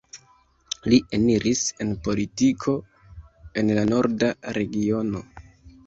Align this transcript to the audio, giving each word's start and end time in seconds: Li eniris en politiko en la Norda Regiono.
Li 0.93 0.97
eniris 1.17 1.61
en 1.85 1.93
politiko 2.09 2.75
en 3.63 3.73
la 3.81 3.87
Norda 3.95 4.35
Regiono. 4.61 5.29